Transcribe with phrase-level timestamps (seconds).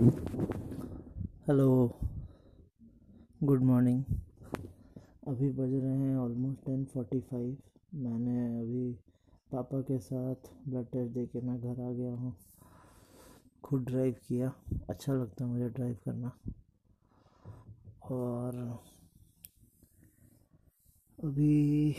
[0.00, 1.98] Hello
[3.42, 4.04] good morning
[5.28, 7.56] अभी बज रहे हैं ऑलमोस्ट टेन फोर्टी फाइव
[7.94, 8.92] मैंने अभी
[9.52, 10.34] पापा के साथ
[10.68, 12.36] ब्लड टेस्ट दे के मैं घर आ गया हूँ।
[13.64, 14.52] खुद ड्राइव किया।
[14.90, 16.32] अच्छा लगता है मुझे ड्राइव करना।
[18.02, 18.78] और
[21.24, 21.96] अभी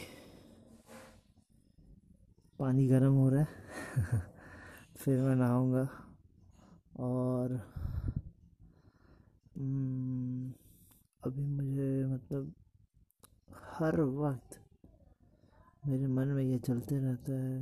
[2.60, 3.48] पानी गर्म हो रहा है।
[4.98, 5.90] फिर मैं नहाऊँगा।
[7.00, 7.72] और
[9.58, 10.54] हम्म,
[11.24, 12.54] अभी मुझे मतलब
[13.82, 14.60] हर वक्त।
[15.88, 17.62] मेरे मन में ये चलते रहता है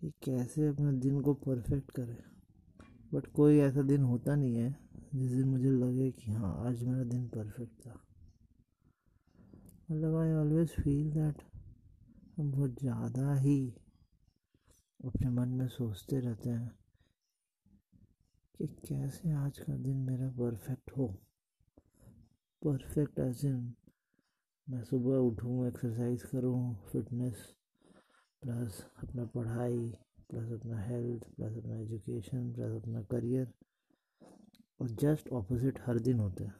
[0.00, 2.16] कि कैसे अपने दिन को परफेक्ट करें।
[3.14, 4.76] बट कोई ऐसा दिन होता नहीं है,
[5.14, 7.94] जिस दिन मुझे लगे कि हाँ आज मेरा दिन परफेक्ट था।
[9.90, 11.42] मतलब आई ऑलवेज फील दैट
[12.38, 13.58] हम बहुत ज़्यादा ही
[15.00, 16.70] अपने मन में सोचते रहते हैं
[18.54, 21.08] कि कैसे आज का दिन मेरा परफेक्ट हो।
[22.62, 23.74] परफेक्ट एज इन
[24.68, 27.44] मैं सुबह उठूँ एक्सरसाइज करूँ फिटनेस
[28.42, 29.78] प्लस अपना पढ़ाई
[30.30, 33.46] प्लस अपना हेल्थ प्लस अपना एजुकेशन प्लस अपना करियर
[34.80, 36.52] और जस्ट ऑपोजिट हर दिन होता है।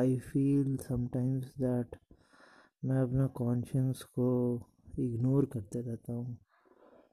[0.00, 1.96] आई फील समटाइम्स दैट
[2.84, 4.28] मैं अपना कॉन्शियस को
[4.98, 6.36] इग्नोर करते रहता हूँ,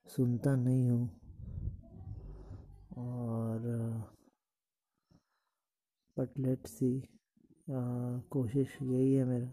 [0.08, 1.10] सुनता नहीं हूँ।
[6.18, 6.92] बट लेट सी
[8.32, 9.50] कोशिश यही है मेरा।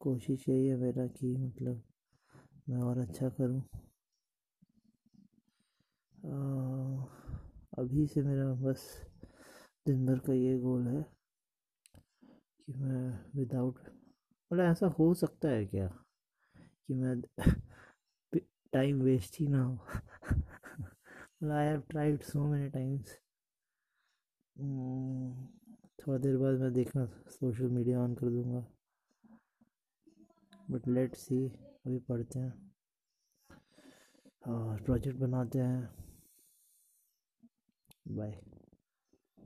[0.00, 1.82] कोशिश यही है मेरा कि मतलब
[2.68, 3.62] मैं और अच्छा करूँ।
[6.14, 6.36] आ,
[7.78, 8.86] अभी से मेरा बस
[9.86, 11.04] दिन भर का ये गोल है
[12.58, 13.78] कि मैं विदाउट
[14.50, 15.86] मतलब ऐसा हो सकता है क्या
[16.58, 17.20] कि मैं
[18.72, 19.78] टाइम वेस्ट ही ना हो।
[21.42, 23.14] मतलब I have tried so many times
[26.00, 28.60] थोड़ा देर बाद मैं देखना सोशल मीडिया ऑन कर दूँगा।
[30.70, 31.46] बट लेट सी
[31.86, 32.72] अभी पढ़ते हैं।
[34.48, 35.94] और प्रोजेक्ट बनाते हैं।
[38.08, 38.61] बाय